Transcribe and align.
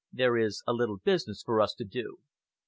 There 0.11 0.35
is 0.35 0.63
a 0.65 0.73
little 0.73 0.97
business 0.97 1.43
for 1.43 1.61
us 1.61 1.75
to 1.75 1.85
do." 1.85 2.17